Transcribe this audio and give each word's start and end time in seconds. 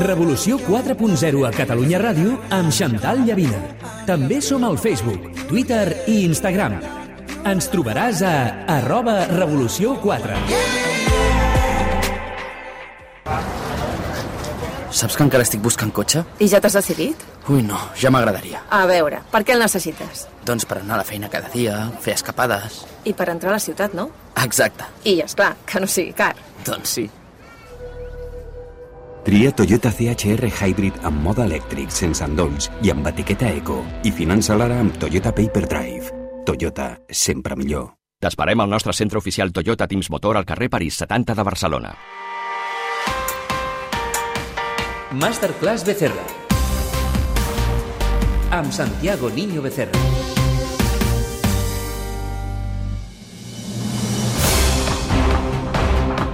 Revolució 0.00 0.56
4.0 0.64 1.42
a 1.44 1.50
Catalunya 1.52 1.98
Ràdio 2.00 2.38
amb 2.56 2.72
Xantal 2.72 3.20
Llavina. 3.26 3.58
També 4.08 4.38
som 4.40 4.64
al 4.64 4.78
Facebook, 4.80 5.26
Twitter 5.50 6.06
i 6.08 6.22
Instagram. 6.24 6.78
Ens 7.50 7.68
trobaràs 7.68 8.22
a 8.24 8.32
arroba 8.78 9.26
revolució 9.34 9.92
4. 10.00 10.40
Saps 14.88 15.20
que 15.20 15.28
encara 15.28 15.44
estic 15.44 15.60
buscant 15.60 15.92
cotxe? 15.92 16.24
I 16.40 16.48
ja 16.48 16.64
t'has 16.64 16.80
decidit? 16.80 17.20
Ui, 17.52 17.60
no, 17.60 17.76
ja 17.92 18.08
m'agradaria. 18.08 18.64
A 18.72 18.86
veure, 18.88 19.20
per 19.30 19.44
què 19.44 19.52
el 19.52 19.60
necessites? 19.60 20.26
Doncs 20.48 20.64
per 20.64 20.80
anar 20.80 20.96
a 20.96 21.04
la 21.04 21.08
feina 21.08 21.28
cada 21.28 21.52
dia, 21.52 21.76
fer 22.00 22.16
escapades... 22.16 22.86
I 23.04 23.12
per 23.12 23.28
entrar 23.36 23.52
a 23.52 23.60
la 23.60 23.62
ciutat, 23.62 23.92
no? 23.92 24.08
Exacte. 24.40 24.88
I, 25.04 25.20
és 25.28 25.36
clar 25.36 25.54
que 25.68 25.84
no 25.84 25.88
sigui 25.88 26.16
car. 26.16 26.34
Doncs 26.64 26.96
sí. 26.96 27.10
Tria 29.20 29.52
Toyota 29.52 29.90
CHR 29.92 30.48
Hybrid 30.48 31.02
amb 31.04 31.20
mode 31.20 31.44
elèctric, 31.44 31.90
sense 31.92 32.24
endolls 32.24 32.70
i 32.80 32.88
amb 32.88 33.04
etiqueta 33.10 33.50
Eco 33.52 33.82
i 34.08 34.12
finança 34.16 34.56
l'ara 34.56 34.78
amb 34.80 34.96
Toyota 34.96 35.28
Paper 35.36 35.66
Drive. 35.68 36.14
Toyota, 36.48 36.94
sempre 37.12 37.52
millor. 37.52 37.90
T'esperem 38.24 38.64
al 38.64 38.72
nostre 38.72 38.94
centre 38.96 39.20
oficial 39.20 39.52
Toyota 39.52 39.84
Teams 39.86 40.08
Motor 40.08 40.40
al 40.40 40.48
carrer 40.48 40.70
París 40.72 40.96
70 41.04 41.36
de 41.36 41.44
Barcelona. 41.44 41.92
Masterclass 45.12 45.84
Becerra. 45.84 46.24
Amb 48.56 48.72
Santiago 48.72 49.28
Niño 49.28 49.60
Becerra. 49.60 50.00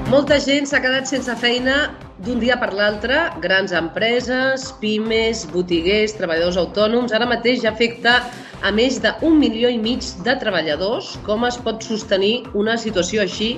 Molta 0.07 0.39
gent 0.39 0.71
s'ha 0.71 0.79
quedat 0.79 1.11
sense 1.11 1.35
feina 1.43 2.05
d'un 2.25 2.41
dia 2.41 2.56
per 2.61 2.73
l'altre. 2.75 3.19
Grans 3.43 3.75
empreses, 3.77 4.70
pimes, 4.80 5.45
botiguers, 5.52 6.16
treballadors 6.16 6.59
autònoms. 6.60 7.13
Ara 7.13 7.29
mateix 7.29 7.63
ja 7.65 7.73
afecta 7.74 8.21
a 8.63 8.73
més 8.73 9.01
d'un 9.04 9.37
milió 9.38 9.68
i 9.73 9.79
mig 9.79 10.07
de 10.24 10.37
treballadors. 10.41 11.16
Com 11.26 11.45
es 11.49 11.59
pot 11.60 11.85
sostenir 11.85 12.46
una 12.54 12.79
situació 12.80 13.26
així 13.26 13.57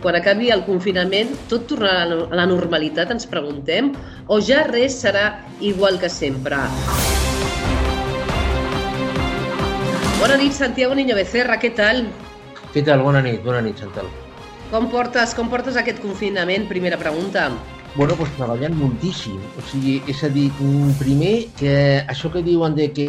quan 0.00 0.16
acabi 0.16 0.48
el 0.48 0.62
confinament, 0.64 1.34
tot 1.50 1.66
tornarà 1.68 2.06
a 2.08 2.36
la 2.38 2.46
normalitat, 2.48 3.10
ens 3.12 3.26
preguntem, 3.28 3.90
o 4.32 4.38
ja 4.40 4.62
res 4.64 4.96
serà 5.02 5.26
igual 5.60 6.00
que 6.00 6.08
sempre? 6.08 6.56
Bona 10.20 10.38
nit, 10.40 10.56
Santiago 10.56 10.96
Niño 10.96 11.18
Becerra, 11.18 11.58
què 11.60 11.74
tal? 11.76 12.06
Què 12.72 12.84
tal? 12.86 13.04
Bona 13.04 13.20
nit, 13.20 13.42
bona 13.44 13.60
nit, 13.60 13.76
Santal. 13.76 14.08
Com 14.70 14.88
portes, 14.88 15.34
com 15.36 15.52
portes 15.52 15.76
aquest 15.76 16.00
confinament? 16.00 16.64
Primera 16.70 16.96
pregunta. 16.96 17.50
Bueno, 17.96 18.14
pues 18.14 18.30
treballant 18.36 18.76
moltíssim. 18.78 19.40
O 19.58 19.62
sigui, 19.66 19.96
és 20.08 20.20
a 20.22 20.28
dir, 20.30 20.46
primer, 21.00 21.48
que 21.58 21.72
això 22.12 22.30
que 22.30 22.42
diuen 22.46 22.76
de 22.76 22.86
que 22.94 23.08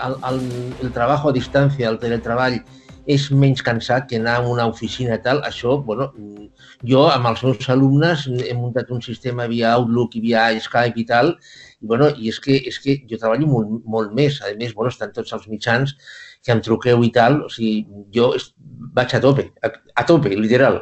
el, 0.00 0.16
el, 0.30 0.40
el 0.80 0.94
treball 0.96 1.28
a 1.28 1.34
distància, 1.36 1.90
el 1.90 2.00
teletreball, 2.00 2.56
és 3.04 3.26
menys 3.36 3.60
cansat 3.60 4.06
que 4.08 4.16
anar 4.16 4.38
a 4.38 4.46
una 4.48 4.64
oficina 4.70 5.18
tal, 5.20 5.42
això, 5.44 5.76
bueno, 5.84 6.08
jo 6.88 7.04
amb 7.12 7.28
els 7.28 7.44
meus 7.44 7.68
alumnes 7.68 8.24
he 8.32 8.56
muntat 8.56 8.88
un 8.96 9.04
sistema 9.04 9.44
via 9.50 9.74
Outlook 9.76 10.16
i 10.16 10.24
via 10.24 10.46
Skype 10.56 11.02
i 11.02 11.06
tal, 11.12 11.34
i, 11.82 11.86
bueno, 11.92 12.08
i 12.16 12.32
és 12.32 12.40
que, 12.40 12.56
és 12.56 12.80
que 12.80 12.96
jo 13.10 13.20
treballo 13.20 13.50
molt, 13.50 13.78
molt 13.84 14.16
més. 14.16 14.40
A 14.40 14.54
més, 14.56 14.72
bueno, 14.72 14.88
estan 14.88 15.12
tots 15.12 15.36
els 15.36 15.44
mitjans 15.52 15.92
que 16.40 16.56
em 16.56 16.64
truqueu 16.64 17.04
i 17.04 17.12
tal, 17.12 17.42
o 17.44 17.52
sigui, 17.52 17.84
jo 18.16 18.32
vaig 18.96 19.16
a 19.16 19.20
tope, 19.20 19.50
a, 19.60 19.74
a 20.00 20.08
tope, 20.08 20.32
literal. 20.32 20.80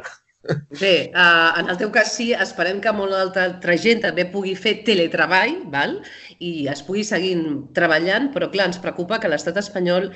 Bé, 0.79 1.11
uh, 1.15 1.55
en 1.61 1.69
el 1.71 1.77
teu 1.79 1.91
cas 1.95 2.09
sí, 2.17 2.33
esperem 2.35 2.81
que 2.83 2.91
molta 2.91 3.45
altra 3.45 3.77
gent 3.79 4.01
també 4.03 4.25
pugui 4.27 4.57
fer 4.59 4.81
teletreball 4.83 5.61
val? 5.71 6.01
i 6.43 6.67
es 6.71 6.81
pugui 6.83 7.03
seguir 7.07 7.35
treballant, 7.77 8.29
però 8.33 8.49
clar, 8.51 8.67
ens 8.69 8.79
preocupa 8.83 9.19
que 9.21 9.29
l'estat 9.31 9.59
espanyol 9.61 10.09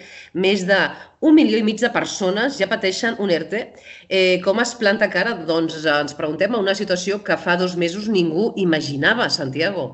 més 0.46 0.66
d'un 0.68 1.38
milió 1.38 1.62
i 1.62 1.66
mig 1.68 1.80
de 1.80 1.92
persones 1.94 2.58
ja 2.60 2.68
pateixen 2.72 3.16
un 3.24 3.32
ERTE. 3.32 3.62
Eh, 4.10 4.42
com 4.44 4.60
es 4.64 4.74
planta 4.82 5.08
cara? 5.14 5.38
Doncs 5.48 5.80
ens 5.94 6.18
preguntem 6.18 6.56
a 6.56 6.64
una 6.64 6.76
situació 6.76 7.22
que 7.24 7.40
fa 7.40 7.56
dos 7.62 7.78
mesos 7.80 8.10
ningú 8.12 8.52
imaginava, 8.58 9.30
Santiago. 9.30 9.88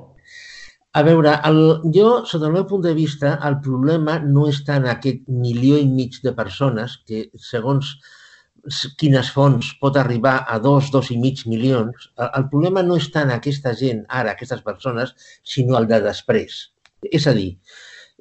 A 0.93 1.01
veure, 1.05 1.37
el, 1.49 1.61
jo, 1.93 2.09
sota 2.29 2.49
el 2.49 2.57
meu 2.57 2.67
punt 2.69 2.83
de 2.85 2.93
vista, 2.97 3.37
el 3.47 3.59
problema 3.65 4.19
no 4.25 4.45
és 4.49 4.59
tant 4.65 4.85
aquest 4.89 5.23
milió 5.27 5.79
i 5.81 5.87
mig 5.89 6.19
de 6.25 6.35
persones 6.37 6.99
que, 7.07 7.27
segons 7.41 7.95
quines 8.99 9.29
fonts 9.35 9.73
pot 9.81 9.97
arribar 9.99 10.35
a 10.47 10.57
dos, 10.59 10.89
dos 10.91 11.09
i 11.11 11.17
mig 11.19 11.43
milions, 11.49 12.09
el 12.25 12.47
problema 12.51 12.83
no 12.83 12.97
és 12.99 13.09
tant 13.11 13.31
aquesta 13.33 13.73
gent, 13.79 14.03
ara, 14.07 14.33
aquestes 14.33 14.63
persones, 14.63 15.15
sinó 15.43 15.77
el 15.79 15.87
de 15.89 15.99
després. 16.05 16.59
És 17.11 17.27
a 17.27 17.33
dir, 17.35 17.49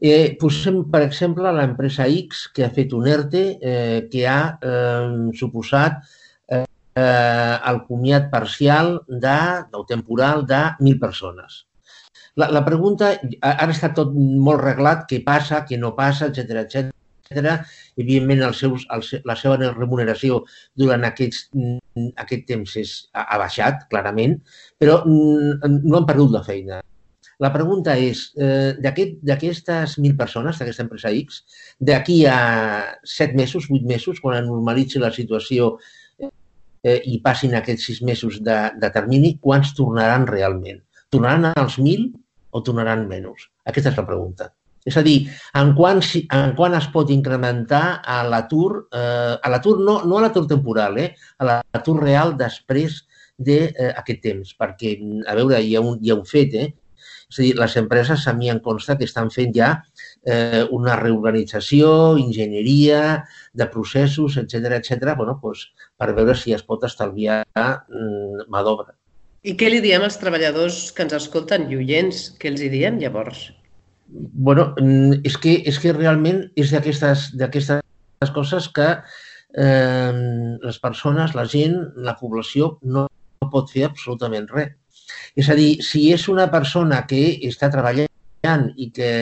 eh, 0.02 0.34
posem, 0.40 0.82
per 0.90 1.04
exemple, 1.06 1.52
l'empresa 1.54 2.08
X 2.10 2.48
que 2.54 2.66
ha 2.66 2.72
fet 2.74 2.92
un 2.92 3.06
ERTE 3.06 3.44
eh, 3.60 4.00
que 4.10 4.26
ha 4.26 4.40
eh, 4.58 5.30
suposat 5.38 6.02
eh, 6.48 6.64
el 7.70 7.84
comiat 7.88 8.30
parcial 8.30 8.96
de, 9.06 9.38
o 9.72 9.84
temporal 9.86 10.46
de 10.46 10.64
1.000 10.80 10.98
persones. 11.00 11.66
La, 12.34 12.48
la 12.48 12.64
pregunta, 12.64 13.12
ara 13.42 13.70
està 13.70 13.92
tot 13.94 14.10
molt 14.16 14.62
reglat, 14.64 15.06
què 15.08 15.20
passa, 15.24 15.62
què 15.68 15.78
no 15.78 15.92
passa, 15.94 16.32
etc 16.32 16.64
etc 16.64 16.92
Evidentment, 17.30 18.42
els 18.48 18.62
seus, 18.64 18.86
el, 18.94 19.04
la 19.28 19.36
seva 19.38 19.72
remuneració 19.72 20.42
durant 20.78 21.04
aquests, 21.08 21.48
aquest 22.24 22.46
temps 22.48 22.76
és, 22.80 22.94
ha, 23.14 23.38
baixat, 23.40 23.86
clarament, 23.92 24.38
però 24.80 25.02
no 25.06 25.98
han 25.98 26.08
perdut 26.08 26.34
la 26.34 26.42
feina. 26.46 26.80
La 27.42 27.50
pregunta 27.50 27.96
és, 27.98 28.28
eh, 28.38 28.74
d'aquestes 28.78 29.96
1.000 29.98 30.16
persones, 30.16 30.58
d'aquesta 30.58 30.84
empresa 30.84 31.10
X, 31.10 31.42
d'aquí 31.80 32.24
a 32.30 32.38
7 33.02 33.34
mesos, 33.34 33.66
8 33.70 33.82
mesos, 33.88 34.20
quan 34.20 34.46
normalitzi 34.46 35.02
la 35.02 35.10
situació 35.10 35.72
eh, 36.22 37.00
i 37.02 37.18
passin 37.24 37.56
aquests 37.58 37.88
6 37.90 38.02
mesos 38.06 38.40
de, 38.46 38.58
de 38.78 38.90
termini, 38.94 39.36
quants 39.42 39.74
tornaran 39.74 40.28
realment? 40.30 40.82
Tornaran 41.10 41.50
als 41.56 41.78
1.000 41.78 42.12
o 42.52 42.62
tornaran 42.62 43.08
menys? 43.10 43.48
Aquesta 43.66 43.90
és 43.90 43.98
la 43.98 44.06
pregunta. 44.06 44.52
És 44.88 44.96
a 44.98 45.04
dir, 45.06 45.28
en 45.58 45.72
quant, 45.78 46.02
en 46.34 46.52
quant 46.58 46.74
es 46.74 46.88
pot 46.94 47.10
incrementar 47.14 48.02
a 48.02 48.20
l'atur, 48.26 48.88
eh, 48.90 49.34
a 49.38 49.52
l'atur 49.52 49.78
no, 49.78 50.00
no 50.08 50.18
a 50.18 50.24
l'atur 50.24 50.48
temporal, 50.50 50.98
eh, 50.98 51.12
a 51.38 51.48
l'atur 51.48 52.00
real 52.02 52.34
després 52.38 53.02
d'aquest 53.38 54.18
eh, 54.18 54.22
temps, 54.22 54.54
perquè, 54.58 54.96
a 55.26 55.36
veure, 55.38 55.60
hi 55.62 55.76
ha 55.76 55.82
un, 55.82 56.00
hi 56.02 56.10
ha 56.10 56.18
un 56.18 56.26
fet, 56.26 56.56
eh? 56.58 56.70
És 57.32 57.38
a 57.38 57.44
dir, 57.46 57.52
les 57.56 57.76
empreses 57.80 58.26
a 58.28 58.34
mi 58.36 58.50
em 58.52 58.58
consta 58.60 58.98
que 58.98 59.06
estan 59.08 59.30
fent 59.32 59.54
ja 59.56 59.70
eh, 60.26 60.66
una 60.78 60.98
reorganització, 61.00 61.92
enginyeria, 62.20 63.22
de 63.56 63.68
processos, 63.72 64.36
etc 64.42 64.76
etc. 64.80 65.14
bueno, 65.16 65.38
doncs, 65.40 65.70
per 65.96 66.10
veure 66.12 66.36
si 66.36 66.52
es 66.52 66.66
pot 66.66 66.84
estalviar 66.84 67.40
mm, 67.56 68.50
mà 68.52 68.66
d'obra. 68.66 68.92
I 69.42 69.56
què 69.58 69.72
li 69.72 69.80
diem 69.82 70.04
als 70.04 70.20
treballadors 70.20 70.90
que 70.94 71.06
ens 71.06 71.16
escolten 71.16 71.70
i 71.70 71.80
oients? 71.80 72.28
Què 72.38 72.52
els 72.52 72.60
hi 72.62 72.68
diem 72.70 73.00
llavors? 73.00 73.48
Bueno, 74.12 74.74
mm, 74.78 75.22
és 75.24 75.36
que, 75.40 75.56
és 75.68 75.78
que 75.80 75.94
realment 75.96 76.44
és 76.56 76.72
d'aquestes 76.72 78.32
coses 78.34 78.68
que 78.76 78.88
eh, 79.56 80.12
les 80.62 80.78
persones, 80.82 81.34
la 81.34 81.46
gent, 81.48 81.78
la 81.96 82.16
població 82.20 82.76
no, 82.82 83.06
no 83.08 83.50
pot 83.52 83.72
fer 83.72 83.86
absolutament 83.88 84.48
res. 84.52 84.76
És 85.36 85.48
a 85.48 85.56
dir, 85.56 85.80
si 85.84 86.10
és 86.12 86.28
una 86.28 86.48
persona 86.52 87.02
que 87.08 87.22
està 87.48 87.70
treballant 87.72 88.68
i 88.76 88.90
que 88.94 89.12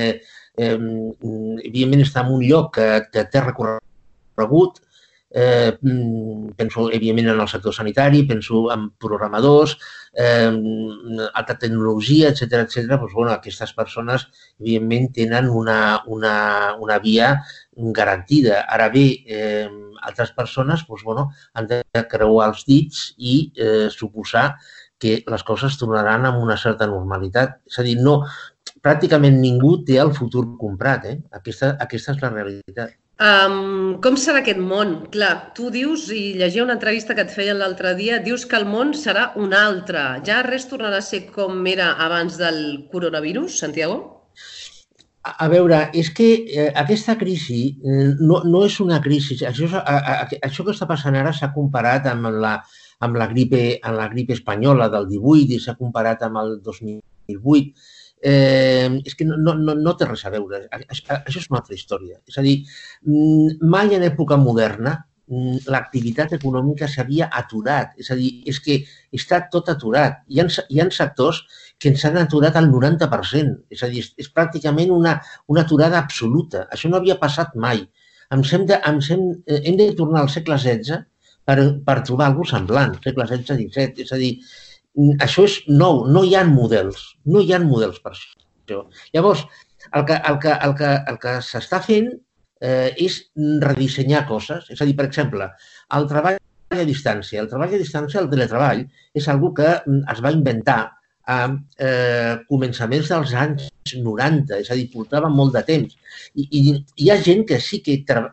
eh, 0.58 0.76
evidentment 0.76 2.04
està 2.04 2.24
en 2.24 2.34
un 2.34 2.44
lloc 2.44 2.74
que, 2.76 2.88
que 3.12 3.26
té 3.30 3.42
recorregut, 3.44 4.82
eh, 5.30 5.78
penso 6.56 6.90
evidentment 6.90 7.28
en 7.34 7.40
el 7.40 7.48
sector 7.48 7.74
sanitari, 7.74 8.24
penso 8.24 8.72
en 8.72 8.90
programadors, 8.98 9.78
eh, 10.12 10.50
alta 11.34 11.58
tecnologia, 11.58 12.28
etc 12.30 12.64
etc. 12.64 12.98
doncs, 12.98 13.14
bueno, 13.14 13.32
aquestes 13.32 13.72
persones, 13.72 14.28
evidentment, 14.58 15.12
tenen 15.14 15.48
una, 15.48 16.02
una, 16.06 16.74
una 16.78 16.98
via 16.98 17.40
garantida. 17.76 18.64
Ara 18.68 18.90
bé, 18.90 19.06
eh, 19.26 19.68
altres 20.02 20.32
persones 20.32 20.84
doncs, 20.88 21.04
bueno, 21.04 21.30
han 21.54 21.66
de 21.70 21.82
creuar 22.10 22.50
els 22.50 22.66
dits 22.66 23.10
i 23.18 23.52
eh, 23.56 23.88
suposar 23.90 24.54
que 25.00 25.22
les 25.32 25.42
coses 25.48 25.78
tornaran 25.80 26.26
amb 26.28 26.42
una 26.42 26.58
certa 26.60 26.86
normalitat. 26.86 27.60
És 27.70 27.78
a 27.80 27.84
dir, 27.86 27.96
no, 28.04 28.20
pràcticament 28.84 29.38
ningú 29.40 29.78
té 29.88 29.96
el 30.02 30.12
futur 30.16 30.44
comprat. 30.60 31.06
Eh? 31.08 31.16
Aquesta, 31.40 31.74
aquesta 31.86 32.12
és 32.16 32.20
la 32.24 32.34
realitat. 32.34 32.99
Um, 33.20 33.98
com 34.00 34.14
serà 34.16 34.40
aquest 34.40 34.60
món? 34.64 34.94
Clar, 35.12 35.52
tu 35.56 35.68
dius, 35.72 36.06
i 36.08 36.32
llegia 36.40 36.64
una 36.64 36.78
entrevista 36.78 37.12
que 37.16 37.26
et 37.26 37.34
feien 37.34 37.58
l'altre 37.60 37.92
dia, 37.98 38.16
dius 38.24 38.46
que 38.48 38.56
el 38.56 38.64
món 38.64 38.94
serà 38.96 39.26
un 39.36 39.52
altre. 39.52 40.04
Ja 40.24 40.38
res 40.46 40.64
tornarà 40.70 41.02
a 41.02 41.04
ser 41.04 41.26
com 41.34 41.60
era 41.68 41.90
abans 42.00 42.38
del 42.40 42.62
coronavirus, 42.92 43.58
Santiago? 43.60 43.98
A, 45.20 45.50
veure, 45.52 45.82
és 45.92 46.08
que 46.16 46.30
eh, 46.48 46.70
aquesta 46.80 47.18
crisi 47.20 47.60
eh, 47.84 48.14
no, 48.16 48.40
no 48.48 48.64
és 48.64 48.78
una 48.80 49.02
crisi. 49.04 49.36
Això, 49.44 49.68
a, 49.76 49.98
a, 50.00 50.14
això 50.48 50.64
que 50.64 50.72
està 50.72 50.88
passant 50.88 51.18
ara 51.20 51.36
s'ha 51.36 51.52
comparat 51.52 52.08
amb 52.08 52.32
la, 52.40 52.54
amb 53.04 53.20
la 53.20 53.28
gripe, 53.28 53.60
amb 53.84 54.00
la 54.00 54.08
gripe 54.14 54.32
espanyola 54.38 54.88
del 54.88 55.10
18 55.12 55.58
i 55.58 55.60
s'ha 55.60 55.76
comparat 55.76 56.24
amb 56.24 56.40
el 56.40 56.56
2008, 56.64 57.90
eh, 58.20 59.00
és 59.04 59.14
que 59.16 59.24
no, 59.24 59.54
no, 59.54 59.74
no 59.74 59.94
té 59.96 60.08
res 60.08 60.24
a 60.26 60.32
veure. 60.32 60.64
Això, 60.70 61.20
és 61.26 61.46
una 61.48 61.60
altra 61.60 61.76
història. 61.76 62.18
És 62.28 62.38
a 62.38 62.44
dir, 62.44 62.58
mm, 63.06 63.60
mai 63.72 63.94
en 63.96 64.04
època 64.06 64.38
moderna 64.40 64.96
mm, 65.30 65.70
l'activitat 65.72 66.36
econòmica 66.36 66.88
s'havia 66.88 67.30
aturat. 67.42 67.96
És 67.98 68.10
a 68.12 68.18
dir, 68.18 68.30
és 68.50 68.60
que 68.60 68.80
està 69.16 69.42
tot 69.52 69.72
aturat. 69.72 70.20
Hi 70.28 70.42
ha, 70.42 70.48
hi 70.68 70.80
ha 70.80 70.88
sectors 70.94 71.42
que 71.80 71.92
ens 71.92 72.04
han 72.04 72.18
aturat 72.20 72.56
al 72.60 72.68
90%. 72.72 73.56
És 73.72 73.82
a 73.82 73.90
dir, 73.92 74.04
és, 74.04 74.12
és 74.20 74.32
pràcticament 74.34 74.92
una, 74.94 75.16
una 75.48 75.64
aturada 75.64 75.98
absoluta. 75.98 76.66
Això 76.70 76.92
no 76.92 77.00
havia 77.00 77.18
passat 77.20 77.56
mai. 77.56 77.86
Em 78.30 78.42
sem 78.46 78.66
de, 78.66 78.76
em 78.86 79.00
sem, 79.02 79.22
eh, 79.46 79.62
hem 79.64 79.78
de 79.78 79.88
tornar 79.98 80.20
al 80.22 80.28
segle 80.30 80.58
XVI 80.60 81.00
per, 81.48 81.56
per 81.86 81.96
trobar 82.06 82.28
alguna 82.30 82.52
semblant, 82.52 82.92
segle 83.02 83.26
XVI-XVII. 83.26 84.04
És 84.04 84.12
a 84.14 84.18
dir, 84.20 84.34
això 85.18 85.46
és 85.48 85.60
nou, 85.68 86.04
no 86.08 86.24
hi 86.26 86.34
ha 86.34 86.44
models, 86.48 87.02
no 87.26 87.42
hi 87.42 87.52
ha 87.54 87.60
models 87.62 88.00
per 88.04 88.14
això. 88.14 88.82
Llavors, 89.14 89.46
el 89.94 90.04
que, 90.06 90.18
el 90.30 90.38
que, 90.42 90.52
el 90.66 90.74
que, 90.78 90.90
el 91.10 91.18
que 91.22 91.38
s'està 91.42 91.80
fent 91.82 92.10
eh, 92.60 92.92
és 92.96 93.18
redissenyar 93.64 94.26
coses. 94.28 94.68
És 94.70 94.80
a 94.80 94.86
dir, 94.86 94.94
per 94.98 95.08
exemple, 95.08 95.48
el 95.96 96.08
treball 96.10 96.38
a 96.70 96.86
distància. 96.86 97.42
El 97.42 97.50
treball 97.50 97.74
a 97.74 97.82
distància, 97.82 98.22
el 98.22 98.30
teletreball, 98.30 98.84
és 99.16 99.28
algo 99.32 99.52
que 99.56 99.68
mm, 99.80 100.06
es 100.14 100.22
va 100.24 100.34
inventar 100.36 100.80
a 101.30 101.40
eh, 101.78 102.36
començaments 102.48 103.10
dels 103.12 103.32
anys 103.38 103.68
90, 103.94 104.56
és 104.62 104.70
a 104.70 104.76
dir, 104.78 104.88
portava 104.92 105.28
molt 105.30 105.54
de 105.54 105.62
temps. 105.66 105.94
I, 106.34 106.46
i 106.46 106.62
hi 107.04 107.10
ha 107.10 107.18
gent 107.22 107.44
que 107.48 107.60
sí 107.62 107.80
que 107.86 108.00
tra 108.06 108.28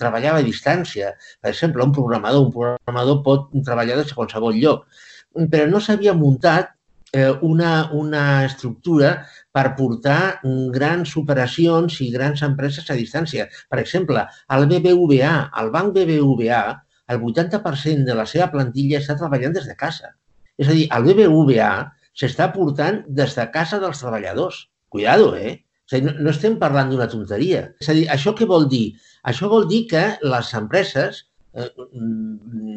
treballava 0.00 0.40
a 0.40 0.46
distància. 0.46 1.12
Per 1.42 1.52
exemple, 1.52 1.84
un 1.84 1.94
programador. 1.96 2.48
Un 2.48 2.54
programador 2.54 3.22
pot 3.26 3.52
treballar 3.66 4.00
des 4.00 4.10
de 4.12 4.18
qualsevol 4.18 4.56
lloc, 4.60 4.86
però 5.34 5.68
no 5.70 5.80
s'havia 5.80 6.14
muntat 6.16 6.72
eh, 7.12 7.30
una, 7.42 7.90
una 7.92 8.44
estructura 8.44 9.12
per 9.52 9.74
portar 9.78 10.40
grans 10.74 11.14
operacions 11.16 12.00
i 12.04 12.10
grans 12.14 12.42
empreses 12.46 12.90
a 12.90 12.96
distància. 12.98 13.48
Per 13.70 13.80
exemple, 13.82 14.24
el 14.54 14.66
BBVA, 14.70 15.34
el 15.60 15.70
banc 15.74 15.94
BBVA, 15.96 16.62
el 17.08 17.22
80% 17.24 18.04
de 18.04 18.16
la 18.16 18.26
seva 18.28 18.50
plantilla 18.52 19.00
està 19.00 19.16
treballant 19.16 19.54
des 19.56 19.68
de 19.68 19.76
casa. 19.76 20.12
És 20.58 20.68
a 20.68 20.74
dir, 20.76 20.88
el 20.94 21.06
BBVA 21.06 21.70
s'està 22.18 22.50
portant 22.52 23.00
des 23.08 23.34
de 23.38 23.46
casa 23.54 23.78
dels 23.80 24.02
treballadors. 24.02 24.66
Cuidado, 24.88 25.34
eh? 25.36 25.54
O 25.88 25.94
sigui, 25.94 26.04
no, 26.08 26.14
no 26.26 26.32
estem 26.34 26.58
parlant 26.60 26.90
d'una 26.92 27.08
tonteria. 27.08 27.62
És 27.80 27.88
a 27.88 27.96
dir, 27.96 28.04
això 28.12 28.34
què 28.36 28.48
vol 28.48 28.68
dir? 28.68 28.98
Això 29.30 29.48
vol 29.48 29.68
dir 29.70 29.86
que 29.90 30.04
les 30.20 30.52
empreses, 30.58 31.24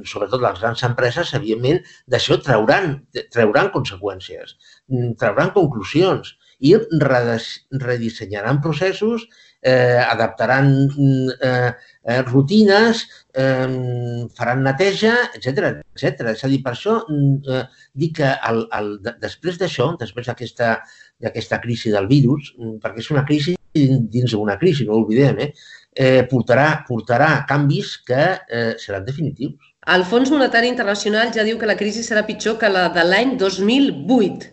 sobretot 0.07 0.41
les 0.41 0.59
grans 0.61 0.83
empreses, 0.87 1.33
evidentment, 1.37 1.81
d'això 2.07 2.37
trauran, 2.43 2.95
trauran 3.33 3.71
conseqüències, 3.73 4.55
mm, 4.89 5.13
trauran 5.21 5.51
conclusions 5.55 6.35
i 6.61 6.75
redissenyaran 6.77 8.61
processos, 8.61 9.25
eh, 9.61 10.01
adaptaran 10.01 10.89
mm, 10.89 11.29
eh, 11.41 11.71
eh, 12.03 12.21
rutines, 12.23 13.05
eh, 13.33 14.27
faran 14.37 14.63
neteja, 14.63 15.15
etc 15.35 15.81
etc. 15.95 16.31
És 16.33 16.43
a 16.43 16.49
dir, 16.49 16.61
per 16.63 16.73
això 16.73 16.99
eh, 17.01 17.63
dic 17.93 18.17
que 18.21 18.33
el, 18.49 18.65
el, 18.77 18.93
després 19.21 19.57
d'això, 19.61 19.95
després 20.01 20.29
d'aquesta 20.29 21.61
crisi 21.61 21.93
del 21.93 22.07
virus, 22.07 22.53
perquè 22.81 23.03
és 23.03 23.11
una 23.13 23.25
crisi 23.25 23.57
dins 23.73 24.33
d'una 24.33 24.57
crisi, 24.59 24.85
no 24.85 24.97
ho 24.97 25.05
oblidem, 25.05 25.39
eh? 25.39 25.51
Eh, 25.95 26.23
portarà, 26.29 26.83
portarà 26.87 27.31
canvis 27.49 27.97
que 28.07 28.23
eh, 28.47 28.73
seran 28.79 29.05
definitius. 29.05 29.57
El 29.91 30.05
Fons 30.05 30.29
Monetari 30.29 30.69
Internacional 30.69 31.31
ja 31.33 31.43
diu 31.43 31.57
que 31.57 31.69
la 31.69 31.77
crisi 31.79 32.03
serà 32.05 32.21
pitjor 32.27 32.59
que 32.61 32.69
la 32.69 32.87
de 32.93 33.03
l'any 33.07 33.35
2008. 33.41 34.51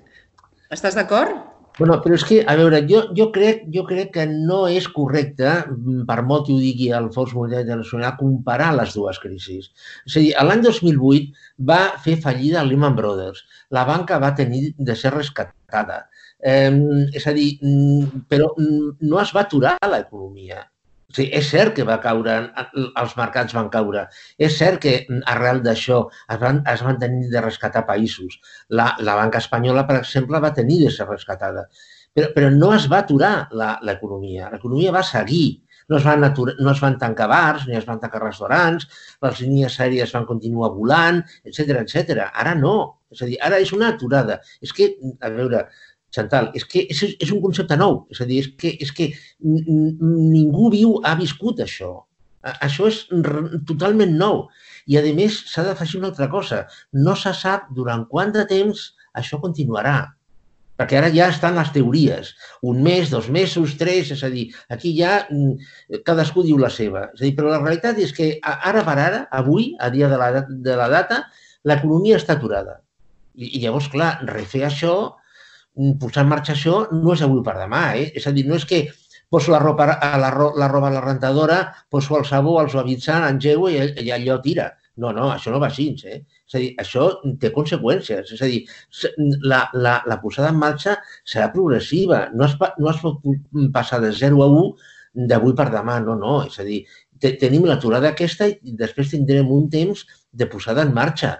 Estàs 0.72 0.96
d'acord? 0.96 1.44
Bueno, 1.78 1.94
però 2.02 2.16
és 2.16 2.24
que, 2.26 2.40
a 2.42 2.56
veure, 2.58 2.80
jo, 2.90 3.04
jo, 3.14 3.28
crec, 3.34 3.60
jo 3.74 3.84
crec 3.86 4.08
que 4.16 4.24
no 4.26 4.64
és 4.66 4.88
correcte, 4.90 5.50
mm, 5.68 6.06
per 6.08 6.16
molt 6.26 6.48
que 6.48 6.56
ho 6.56 6.58
digui 6.58 6.88
el 6.96 7.06
Fons 7.14 7.34
Monetari 7.36 7.68
Internacional, 7.68 8.16
comparar 8.18 8.72
les 8.74 8.96
dues 8.96 9.20
crisis. 9.22 9.68
És 10.08 10.16
a 10.16 10.22
dir, 10.24 10.32
l'any 10.48 10.64
2008 10.64 11.44
va 11.70 11.78
fer 12.06 12.16
fallida 12.24 12.64
Lehman 12.66 12.96
Brothers. 12.98 13.44
La 13.70 13.84
banca 13.86 14.18
va 14.18 14.34
tenir 14.34 14.72
de 14.76 14.96
ser 14.96 15.14
rescatada. 15.14 16.00
Eh, 16.40 16.72
és 17.14 17.28
a 17.28 17.36
dir, 17.36 17.52
mm, 17.62 18.26
però 18.32 18.50
mm, 18.56 18.98
no 19.12 19.22
es 19.22 19.36
va 19.36 19.46
aturar 19.46 19.76
l'economia. 19.92 20.64
O 21.08 21.14
sigui, 21.16 21.30
és 21.38 21.46
cert 21.48 21.72
que 21.76 21.84
va 21.88 21.94
caure, 22.04 22.32
els 23.02 23.12
mercats 23.16 23.54
van 23.56 23.70
caure. 23.72 24.02
És 24.46 24.58
cert 24.60 24.82
que 24.82 24.92
arrel 25.34 25.62
d'això 25.64 26.02
es, 26.10 26.40
van, 26.42 26.58
es 26.72 26.82
van 26.84 26.98
tenir 27.00 27.30
de 27.32 27.40
rescatar 27.44 27.86
països. 27.88 28.36
La, 28.80 28.90
la 29.08 29.14
banca 29.16 29.40
espanyola, 29.40 29.86
per 29.88 29.96
exemple, 30.02 30.42
va 30.44 30.52
tenir 30.58 30.82
de 30.82 30.92
ser 30.98 31.08
rescatada. 31.08 31.64
Però, 32.12 32.28
però 32.36 32.52
no 32.52 32.74
es 32.76 32.90
va 32.92 33.00
aturar 33.06 33.32
l'economia. 33.88 34.52
L'economia 34.52 34.92
va 34.98 35.04
seguir. 35.14 35.62
No 35.88 35.96
es, 35.96 36.04
van 36.04 36.28
aturar, 36.28 36.58
no 36.60 36.74
es 36.76 36.80
van 36.84 36.98
tancar 37.00 37.30
bars, 37.32 37.64
ni 37.64 37.78
es 37.78 37.86
van 37.88 38.00
tancar 38.02 38.20
restaurants, 38.26 38.84
les 39.24 39.38
línies 39.40 39.78
aèries 39.80 40.12
van 40.12 40.26
continuar 40.28 40.74
volant, 40.76 41.22
etc 41.48 41.78
etc. 41.86 42.26
Ara 42.28 42.52
no. 42.58 42.74
És 43.08 43.24
a 43.24 43.30
dir, 43.30 43.38
ara 43.48 43.64
és 43.64 43.72
una 43.72 43.94
aturada. 43.94 44.42
És 44.60 44.76
que, 44.76 44.90
a 45.24 45.32
veure, 45.32 45.64
Chantal, 46.14 46.50
és 46.56 46.64
que 46.64 46.86
és, 46.88 47.02
és 47.20 47.30
un 47.34 47.40
concepte 47.44 47.76
nou. 47.76 48.02
És 48.12 48.22
a 48.24 48.26
dir, 48.28 48.40
és 48.44 48.50
que, 48.60 48.74
és 48.80 48.92
que 48.96 49.10
ningú 49.44 50.70
viu, 50.72 50.96
ha 51.04 51.14
viscut 51.18 51.60
això. 51.64 51.92
Això 52.64 52.86
és 52.88 53.02
totalment 53.68 54.14
nou. 54.16 54.46
I, 54.88 54.96
a 54.96 55.02
més, 55.14 55.42
s'ha 55.50 55.66
d'afegir 55.66 55.98
una 56.00 56.12
altra 56.12 56.30
cosa. 56.32 56.62
No 56.92 57.16
se 57.18 57.34
sap 57.36 57.68
durant 57.76 58.06
quant 58.08 58.32
de 58.32 58.46
temps 58.48 58.92
això 59.18 59.40
continuarà. 59.42 59.98
Perquè 60.78 60.94
ara 61.00 61.10
ja 61.10 61.26
estan 61.32 61.56
les 61.58 61.72
teories. 61.74 62.30
Un 62.62 62.80
mes, 62.86 63.10
dos 63.10 63.26
mesos, 63.34 63.74
tres, 63.80 64.12
és 64.14 64.22
a 64.22 64.30
dir, 64.30 64.46
aquí 64.70 64.94
ja 64.96 65.24
cadascú 66.06 66.44
diu 66.46 66.60
la 66.62 66.70
seva. 66.70 67.08
És 67.16 67.20
a 67.20 67.24
dir, 67.26 67.34
però 67.36 67.50
la 67.50 67.60
realitat 67.64 67.98
és 67.98 68.14
que 68.14 68.36
ara 68.44 68.84
per 68.86 68.94
ara, 68.94 69.24
avui, 69.34 69.72
a 69.82 69.90
dia 69.90 70.08
de 70.08 70.20
la, 70.20 70.30
de 70.46 70.76
la 70.78 70.88
data, 70.92 71.24
l'economia 71.66 72.20
està 72.22 72.38
aturada. 72.38 72.78
I, 73.34 73.58
I 73.58 73.64
llavors, 73.66 73.90
clar, 73.90 74.20
refer 74.30 74.62
això 74.68 74.94
posar 76.00 76.24
en 76.24 76.32
marxa 76.32 76.54
això 76.54 76.80
no 76.92 77.14
és 77.14 77.22
avui 77.22 77.42
per 77.46 77.56
demà. 77.58 77.82
Eh? 78.00 78.10
És 78.18 78.26
a 78.26 78.32
dir, 78.34 78.44
no 78.48 78.58
és 78.58 78.66
que 78.68 78.82
poso 79.30 79.52
la 79.52 79.60
roba 79.62 79.92
a 79.92 80.18
la, 80.20 80.32
la 80.32 80.68
roba 80.72 80.88
a 80.88 80.94
la 80.96 81.04
rentadora, 81.04 81.60
poso 81.90 82.18
el 82.18 82.26
sabó, 82.26 82.58
el 82.62 82.70
suavitzant, 82.72 83.26
engego 83.28 83.70
i, 83.70 83.80
i 84.04 84.12
allò 84.14 84.38
tira. 84.44 84.72
No, 84.98 85.12
no, 85.14 85.28
això 85.30 85.52
no 85.54 85.60
va 85.62 85.68
així. 85.70 85.92
Eh? 86.10 86.20
És 86.48 86.56
a 86.58 86.62
dir, 86.62 86.70
això 86.82 87.08
té 87.40 87.52
conseqüències. 87.54 88.32
És 88.34 88.42
a 88.42 88.50
dir, 88.50 88.64
la, 89.46 89.62
la, 89.74 89.98
la 90.10 90.20
posada 90.22 90.50
en 90.50 90.58
marxa 90.58 90.96
serà 91.22 91.52
progressiva. 91.54 92.24
No 92.34 92.48
es, 92.48 92.56
no 92.82 92.90
es 92.90 93.02
pot 93.04 93.22
passar 93.74 94.02
de 94.02 94.10
0 94.12 94.42
a 94.42 94.48
1 94.50 95.28
d'avui 95.30 95.54
per 95.54 95.68
demà. 95.70 96.00
No, 96.02 96.18
no. 96.18 96.40
És 96.50 96.58
a 96.58 96.66
dir, 96.66 96.82
te, 97.22 97.36
tenim 97.38 97.68
l'aturada 97.68 98.10
aquesta 98.10 98.50
i 98.50 98.74
després 98.80 99.14
tindrem 99.14 99.52
un 99.54 99.70
temps 99.70 100.02
de 100.34 100.50
posada 100.50 100.82
en 100.82 100.90
marxa 100.96 101.36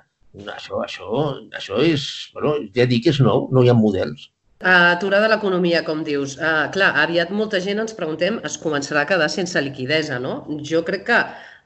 això, 0.47 0.83
això, 0.85 1.09
això 1.57 1.79
és, 1.83 2.31
bueno, 2.35 2.57
ja 2.75 2.87
dic 2.87 3.05
que 3.05 3.11
és 3.11 3.21
nou, 3.21 3.49
no 3.53 3.62
hi 3.62 3.69
ha 3.69 3.75
models. 3.75 4.31
Aturada 4.59 5.29
l'economia, 5.31 5.85
com 5.87 6.00
dius. 6.03 6.35
Uh, 6.37 6.67
clar, 6.75 6.91
aviat 6.99 7.31
molta 7.31 7.61
gent 7.62 7.79
ens 7.79 7.95
preguntem, 7.95 8.41
es 8.43 8.57
començarà 8.59 9.05
a 9.05 9.07
quedar 9.07 9.29
sense 9.31 9.61
liquidesa, 9.62 10.19
no? 10.19 10.41
Jo 10.67 10.83
crec 10.83 11.05
que, 11.07 11.19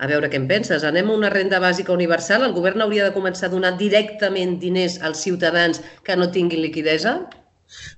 a 0.02 0.08
veure 0.10 0.28
què 0.28 0.36
en 0.36 0.48
penses, 0.50 0.84
anem 0.84 1.08
a 1.08 1.16
una 1.16 1.30
renda 1.32 1.60
bàsica 1.62 1.94
universal, 1.94 2.44
el 2.44 2.52
govern 2.52 2.84
hauria 2.84 3.06
de 3.08 3.14
començar 3.14 3.48
a 3.48 3.54
donar 3.54 3.78
directament 3.78 4.58
diners 4.60 4.98
als 5.00 5.24
ciutadans 5.24 5.80
que 6.04 6.16
no 6.16 6.28
tinguin 6.30 6.60
liquidesa? 6.60 7.14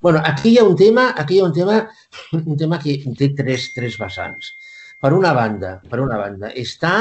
Bueno, 0.01 0.23
aquí 0.23 0.53
hi 0.55 0.59
ha 0.59 0.69
un 0.69 0.77
tema, 0.79 1.09
aquí 1.19 1.37
hi 1.37 1.43
ha 1.43 1.51
un 1.51 1.57
tema, 1.59 1.81
un 2.45 2.57
tema 2.57 2.79
que 2.79 3.01
té 3.19 3.33
tres, 3.35 3.73
tres 3.75 3.99
vessants. 3.99 4.55
Per 5.03 5.13
una 5.13 5.35
banda, 5.35 5.81
per 5.91 5.99
una 6.05 6.21
banda, 6.23 6.55
està 6.55 6.95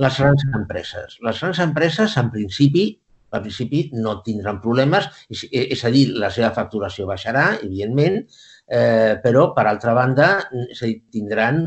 les 0.00 0.16
grans 0.18 0.48
empreses. 0.56 1.20
Les 1.20 1.44
grans 1.44 1.60
empreses, 1.60 2.16
en 2.16 2.32
principi, 2.32 2.88
al 3.34 3.44
principi 3.44 3.88
no 3.98 4.18
tindran 4.26 4.60
problemes, 4.62 5.08
és, 5.30 5.44
és 5.50 5.84
a 5.84 5.92
dir, 5.94 6.06
la 6.20 6.30
seva 6.34 6.52
facturació 6.56 7.06
baixarà, 7.10 7.46
evidentment, 7.62 8.20
eh, 8.66 9.14
però, 9.22 9.48
per 9.56 9.66
altra 9.68 9.94
banda, 9.96 10.28
és 10.68 10.82
a 10.82 10.88
dir, 10.88 11.00
tindran, 11.12 11.64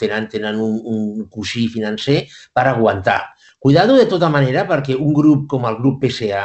tenen, 0.00 0.28
tenen 0.32 0.60
un, 0.60 0.78
un 0.94 1.24
coixí 1.32 1.66
financer 1.72 2.22
per 2.54 2.68
aguantar. 2.70 3.20
Cuidado 3.58 3.96
de 3.96 4.06
tota 4.10 4.28
manera, 4.28 4.66
perquè 4.68 4.96
un 4.96 5.14
grup 5.16 5.48
com 5.48 5.66
el 5.68 5.78
grup 5.80 6.02
PSA 6.04 6.44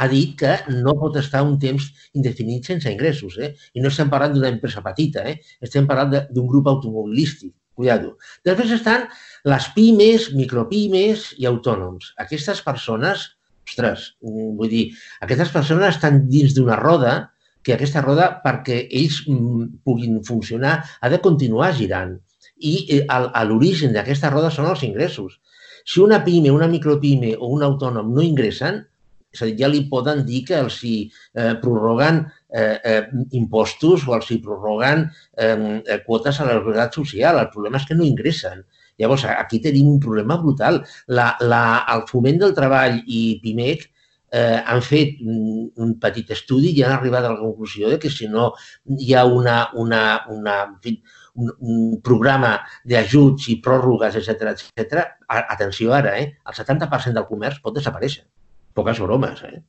ha 0.00 0.08
dit 0.08 0.36
que 0.40 0.52
no 0.72 0.94
pot 0.96 1.16
estar 1.20 1.42
un 1.44 1.58
temps 1.60 1.86
indefinit 2.16 2.68
sense 2.68 2.88
ingressos. 2.92 3.36
Eh? 3.38 3.52
I 3.76 3.84
no 3.84 3.90
estem 3.92 4.10
parlant 4.12 4.34
d'una 4.36 4.52
empresa 4.52 4.82
petita, 4.84 5.26
eh? 5.28 5.38
estem 5.60 5.88
parlant 5.88 6.14
d'un 6.30 6.46
grup 6.48 6.70
automobilístic. 6.72 7.54
Cuidado. 7.80 8.16
Després 8.44 8.74
estan 8.76 9.06
les 9.48 9.66
pimes, 9.72 10.26
micropimes 10.36 11.30
i 11.40 11.46
autònoms. 11.48 12.10
Aquestes 12.20 12.60
persones 12.66 13.22
ostres, 13.68 14.14
mm, 14.22 14.56
vull 14.58 14.72
dir, 14.72 14.86
aquestes 15.26 15.52
persones 15.54 15.96
estan 15.96 16.24
dins 16.30 16.56
d'una 16.56 16.78
roda 16.80 17.14
que 17.62 17.74
aquesta 17.74 18.02
roda, 18.04 18.30
perquè 18.44 18.82
ells 18.88 19.22
mm, 19.28 19.84
puguin 19.84 20.20
funcionar, 20.24 20.80
ha 21.00 21.12
de 21.12 21.20
continuar 21.20 21.72
girant. 21.76 22.16
I 22.60 22.74
eh, 22.96 23.04
a 23.08 23.44
l'origen 23.44 23.92
d'aquesta 23.96 24.30
roda 24.32 24.50
són 24.52 24.68
els 24.70 24.84
ingressos. 24.86 25.38
Si 25.84 26.00
una 26.00 26.20
pime, 26.24 26.52
una 26.52 26.68
micropime 26.68 27.34
o 27.36 27.50
un 27.54 27.64
autònom 27.64 28.12
no 28.14 28.24
ingressen, 28.24 28.82
és 29.30 29.42
a 29.42 29.46
dir, 29.46 29.56
ja 29.60 29.68
li 29.70 29.84
poden 29.90 30.24
dir 30.26 30.42
que 30.48 30.56
els 30.58 30.80
hi 30.84 30.96
eh, 31.06 31.54
prorroguen 31.62 32.24
eh, 32.24 32.78
eh, 32.92 33.02
impostos 33.38 34.06
o 34.08 34.16
els 34.16 34.30
hi 34.32 34.40
prorroguen 34.42 35.04
eh, 35.38 36.00
quotes 36.06 36.40
a 36.40 36.48
la 36.48 36.56
seguretat 36.58 36.98
social. 36.98 37.38
El 37.38 37.52
problema 37.54 37.78
és 37.78 37.86
que 37.86 37.96
no 37.98 38.06
ingressen. 38.06 38.64
Llavors, 39.00 39.24
aquí 39.32 39.60
tenim 39.64 39.88
un 39.88 40.00
problema 40.02 40.36
brutal. 40.40 40.82
La, 41.08 41.32
la, 41.40 41.62
el 41.94 42.04
foment 42.10 42.40
del 42.42 42.54
treball 42.56 43.00
i 43.06 43.22
PIMEC 43.42 43.86
eh, 44.32 44.58
han 44.60 44.82
fet 44.86 45.22
un, 45.24 45.94
petit 46.02 46.30
estudi 46.36 46.74
i 46.74 46.84
han 46.84 46.96
arribat 46.96 47.26
a 47.26 47.32
la 47.34 47.40
conclusió 47.40 47.90
de 47.90 47.98
que 48.02 48.10
si 48.12 48.28
no 48.30 48.52
hi 48.98 49.14
ha 49.14 49.24
una, 49.26 49.56
una, 49.74 50.02
una, 50.30 50.58
en 50.68 50.76
fi, 50.84 50.94
un, 51.40 51.50
un 51.60 51.96
programa 52.04 52.56
d'ajuts 52.84 53.48
i 53.54 53.58
pròrrogues, 53.64 54.18
etc 54.20 54.52
etc. 54.54 55.06
atenció 55.40 55.94
ara, 55.96 56.16
eh, 56.20 56.36
el 56.46 56.60
70% 56.60 57.16
del 57.16 57.28
comerç 57.30 57.60
pot 57.64 57.76
desaparèixer 57.76 58.26
poques 58.74 59.00
bromes, 59.02 59.42
eh? 59.44 59.60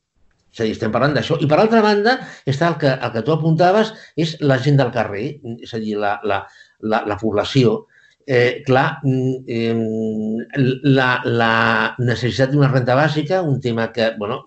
És 0.52 0.60
a 0.60 0.66
dir, 0.66 0.74
estem 0.76 0.92
parlant 0.92 1.14
d'això. 1.16 1.38
I 1.40 1.48
per 1.48 1.58
altra 1.62 1.80
banda, 1.84 2.18
està 2.48 2.68
el 2.68 2.76
que, 2.80 2.90
el 2.92 3.12
que 3.14 3.22
tu 3.24 3.32
apuntaves, 3.32 3.94
és 4.20 4.34
la 4.44 4.58
gent 4.60 4.76
del 4.80 4.92
carrer, 4.92 5.24
és 5.64 5.72
a 5.72 5.80
dir, 5.80 5.96
la, 6.00 6.18
la, 6.28 6.42
la, 6.92 7.00
la 7.08 7.16
població. 7.20 7.86
Eh, 8.26 8.62
clar, 8.66 9.00
eh, 9.46 9.74
la, 10.96 11.08
la 11.24 11.50
necessitat 11.98 12.52
d'una 12.52 12.70
renta 12.70 12.94
bàsica, 12.94 13.40
un 13.42 13.58
tema 13.60 13.88
que, 13.92 14.12
bueno, 14.18 14.40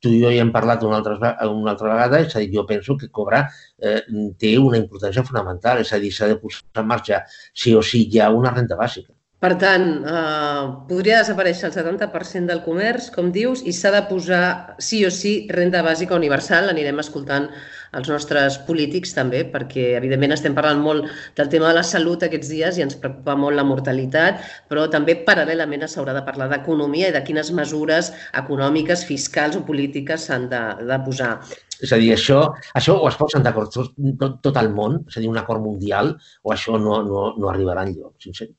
tu 0.00 0.12
i 0.12 0.20
jo 0.22 0.32
ja 0.34 0.42
hem 0.44 0.52
parlat 0.52 0.84
una 0.84 0.98
altra, 1.00 1.32
una 1.48 1.72
altra 1.72 1.92
vegada, 1.94 2.20
és 2.26 2.36
a 2.36 2.42
dir, 2.44 2.50
jo 2.56 2.66
penso 2.68 2.98
que 3.00 3.08
cobrar 3.20 3.46
eh, 3.80 4.00
té 4.38 4.54
una 4.60 4.80
importància 4.82 5.24
fonamental, 5.24 5.80
és 5.80 5.92
a 5.92 6.00
dir, 6.02 6.12
s'ha 6.12 6.28
de 6.32 6.38
posar 6.42 6.84
en 6.84 6.90
marxa 6.92 7.22
sí 7.64 7.74
o 7.74 7.82
sí 7.82 8.04
ja 8.12 8.30
una 8.30 8.52
renta 8.52 8.76
bàsica. 8.80 9.12
Per 9.44 9.50
tant, 9.60 9.82
eh, 10.08 10.60
podria 10.88 11.18
desaparèixer 11.20 11.66
el 11.68 11.72
70% 11.74 12.48
del 12.48 12.62
comerç, 12.64 13.10
com 13.12 13.26
dius, 13.34 13.60
i 13.68 13.74
s'ha 13.76 13.90
de 13.92 14.00
posar 14.08 14.44
sí 14.86 15.02
o 15.04 15.10
sí 15.12 15.32
renda 15.58 15.82
bàsica 15.84 16.16
universal. 16.16 16.70
Anirem 16.72 17.02
escoltant 17.02 17.50
els 17.98 18.08
nostres 18.08 18.56
polítics 18.68 19.12
també, 19.16 19.42
perquè 19.52 19.84
evidentment 19.98 20.34
estem 20.36 20.56
parlant 20.56 20.80
molt 20.86 21.10
del 21.36 21.50
tema 21.52 21.68
de 21.68 21.76
la 21.78 21.84
salut 21.90 22.24
aquests 22.24 22.50
dies 22.54 22.78
i 22.78 22.86
ens 22.86 22.96
preocupa 23.02 23.36
molt 23.38 23.58
la 23.58 23.66
mortalitat, 23.68 24.40
però 24.70 24.88
també 24.90 25.18
paral·lelament 25.28 25.84
s'haurà 25.84 26.16
de 26.16 26.24
parlar 26.26 26.48
d'economia 26.54 27.12
i 27.12 27.14
de 27.14 27.22
quines 27.26 27.52
mesures 27.52 28.14
econòmiques, 28.40 29.04
fiscals 29.10 29.60
o 29.60 29.64
polítiques 29.68 30.24
s'han 30.30 30.48
de, 30.48 30.64
de 30.88 31.00
posar. 31.04 31.34
És 31.82 31.92
a 31.92 31.98
dir, 31.98 32.12
això, 32.14 32.40
això 32.78 32.98
o 33.00 33.08
es 33.08 33.16
posen 33.20 33.42
d'acord 33.42 33.72
tot, 33.74 33.94
tot, 34.20 34.40
tot 34.44 34.60
el 34.60 34.70
món, 34.74 35.00
és 35.08 35.16
a 35.16 35.24
dir, 35.24 35.30
un 35.30 35.40
acord 35.40 35.62
mundial, 35.64 36.14
o 36.42 36.52
això 36.54 36.78
no, 36.78 37.00
no, 37.06 37.24
no 37.38 37.50
arribarà 37.50 37.86
enlloc. 37.88 38.14
Sincer. 38.22 38.50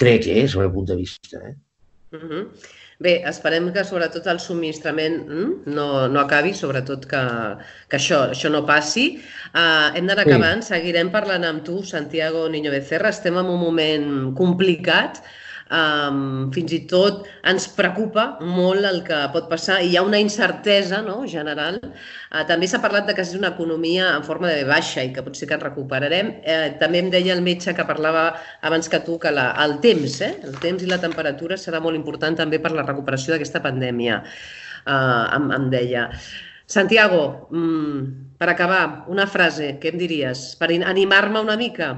Crec 0.00 0.26
que 0.26 0.38
és, 0.42 0.54
des 0.54 0.56
del 0.56 0.66
meu 0.66 0.74
punt 0.78 0.88
de 0.90 0.96
vista. 0.96 1.38
Eh? 1.38 1.54
Uh 2.14 2.24
-huh. 2.24 2.42
Bé, 3.02 3.22
esperem 3.26 3.72
que 3.74 3.82
sobretot 3.84 4.26
el 4.30 4.38
subministrament 4.38 5.16
mm, 5.26 5.72
no, 5.74 6.06
no 6.08 6.20
acabi, 6.20 6.54
sobretot 6.54 7.06
que, 7.10 7.22
que 7.90 7.96
això, 7.98 8.30
això 8.30 8.50
no 8.50 8.64
passi. 8.66 9.18
Uh, 9.50 9.90
hem 9.98 10.06
d'anar 10.06 10.22
acabant, 10.22 10.62
sí. 10.62 10.74
seguirem 10.74 11.10
parlant 11.10 11.44
amb 11.44 11.64
tu, 11.66 11.82
Santiago 11.82 12.48
Niño 12.48 12.70
Becerra. 12.70 13.10
Estem 13.10 13.36
en 13.36 13.50
un 13.50 13.58
moment 13.58 14.06
complicat, 14.38 15.24
Um, 15.74 16.52
fins 16.54 16.70
i 16.76 16.78
tot 16.86 17.24
ens 17.50 17.64
preocupa 17.74 18.24
molt 18.38 18.84
el 18.86 19.00
que 19.06 19.16
pot 19.34 19.48
passar 19.50 19.80
i 19.82 19.88
hi 19.90 19.96
ha 19.98 20.04
una 20.06 20.20
incertesa 20.22 21.00
no, 21.02 21.16
general. 21.30 21.80
Uh, 21.82 22.44
també 22.46 22.68
s'ha 22.70 22.78
parlat 22.84 23.08
de 23.08 23.16
que 23.16 23.24
és 23.24 23.32
una 23.34 23.50
economia 23.56 24.12
en 24.12 24.22
forma 24.28 24.52
de 24.52 24.62
baixa 24.68 25.02
i 25.02 25.10
que 25.16 25.24
potser 25.26 25.48
que 25.50 25.56
ens 25.58 25.66
recuperarem. 25.66 26.30
Uh, 26.44 26.68
també 26.82 27.02
em 27.02 27.10
deia 27.10 27.34
el 27.34 27.42
metge 27.42 27.74
que 27.74 27.88
parlava 27.88 28.26
abans 28.62 28.90
que 28.92 29.02
tu 29.02 29.18
que 29.18 29.34
la, 29.34 29.48
el 29.64 29.80
temps, 29.82 30.20
eh? 30.22 30.34
el 30.46 30.54
temps 30.62 30.84
i 30.84 30.90
la 30.90 31.00
temperatura 31.02 31.58
serà 31.58 31.82
molt 31.82 31.98
important 31.98 32.38
també 32.38 32.62
per 32.62 32.74
la 32.76 32.86
recuperació 32.86 33.34
d'aquesta 33.34 33.64
pandèmia, 33.64 34.22
uh, 34.86 35.24
em, 35.40 35.50
em 35.58 35.70
deia. 35.74 36.08
Santiago, 36.70 37.48
mm, 37.50 38.36
per 38.38 38.48
acabar, 38.52 39.04
una 39.12 39.26
frase, 39.26 39.74
què 39.80 39.90
em 39.92 39.98
diries? 40.00 40.52
Per 40.60 40.70
animar-me 40.70 41.42
una 41.42 41.58
mica? 41.60 41.94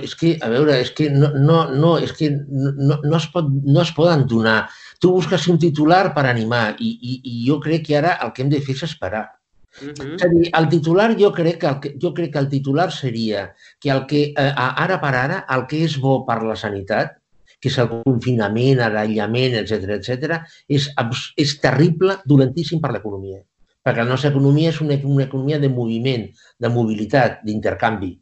És 0.00 0.14
que, 0.16 0.36
a 0.40 0.48
veure, 0.48 0.76
és 0.80 0.90
que 0.96 1.08
no, 1.12 1.30
no, 1.36 1.58
no, 1.74 1.96
és 2.00 2.12
que 2.16 2.30
no, 2.32 2.98
no, 3.02 3.16
es 3.16 3.26
pot, 3.32 3.48
no 3.48 3.82
es 3.82 3.92
poden 3.96 4.26
donar. 4.28 4.68
Tu 5.00 5.10
busques 5.12 5.48
un 5.52 5.58
titular 5.60 6.14
per 6.16 6.26
animar 6.30 6.76
i, 6.78 6.92
i, 6.96 7.16
i 7.20 7.34
jo 7.48 7.58
crec 7.60 7.86
que 7.88 7.98
ara 7.98 8.16
el 8.24 8.32
que 8.32 8.44
hem 8.44 8.52
de 8.52 8.62
fer 8.64 8.76
és 8.78 8.86
esperar. 8.88 9.26
Uh 9.76 9.92
-huh. 9.92 10.14
És 10.14 10.22
a 10.24 10.28
dir, 10.32 10.50
el 10.58 10.68
titular, 10.68 11.10
jo 11.20 11.32
crec, 11.32 11.58
que 11.60 11.68
el, 11.68 12.00
jo 12.00 12.14
crec 12.14 12.32
que 12.32 12.38
el 12.38 12.48
titular 12.48 12.90
seria 12.92 13.54
que, 13.78 13.90
el 13.90 14.06
que 14.06 14.32
eh, 14.32 14.52
ara 14.56 15.00
per 15.00 15.14
ara 15.14 15.44
el 15.50 15.66
que 15.66 15.84
és 15.84 15.98
bo 16.00 16.24
per 16.24 16.42
la 16.42 16.56
sanitat, 16.56 17.18
que 17.60 17.68
és 17.68 17.78
el 17.78 17.88
confinament, 17.88 18.78
l'aïllament, 18.78 19.54
etc 19.54 19.98
etc, 19.98 20.40
és, 20.68 20.88
és 21.36 21.60
terrible, 21.60 22.18
dolentíssim 22.24 22.80
per 22.80 22.92
l'economia. 22.92 23.42
Perquè 23.84 24.02
la 24.02 24.08
nostra 24.08 24.30
economia 24.30 24.70
és 24.70 24.80
una, 24.80 24.94
una 25.04 25.24
economia 25.24 25.58
de 25.58 25.68
moviment, 25.68 26.30
de 26.58 26.68
mobilitat, 26.68 27.44
d'intercanvi 27.44 28.18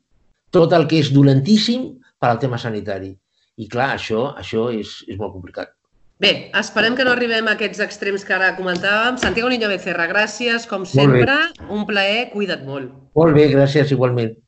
tot 0.55 0.75
el 0.77 0.87
que 0.91 1.01
és 1.03 1.13
dolentíssim 1.15 1.89
per 2.23 2.31
al 2.31 2.41
tema 2.43 2.61
sanitari. 2.63 3.13
I 3.59 3.67
clar, 3.71 3.95
això, 3.99 4.31
això 4.41 4.69
és, 4.75 5.01
és 5.11 5.19
molt 5.19 5.35
complicat. 5.35 5.75
Bé, 6.23 6.31
esperem 6.55 6.95
que 6.95 7.05
no 7.07 7.13
arribem 7.13 7.49
a 7.51 7.57
aquests 7.57 7.83
extrems 7.83 8.23
que 8.27 8.35
ara 8.37 8.53
comentàvem. 8.59 9.19
Santiago 9.19 9.51
Niño 9.51 9.69
Becerra, 9.71 10.07
gràcies, 10.11 10.67
com 10.71 10.87
sempre. 10.87 11.35
Un 11.69 11.83
plaer, 11.89 12.29
cuida't 12.33 12.63
molt. 12.67 12.93
Molt 13.19 13.35
bé, 13.35 13.49
gràcies 13.51 13.91
igualment. 13.95 14.37